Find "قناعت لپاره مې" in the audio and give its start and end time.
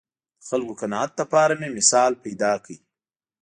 0.81-1.69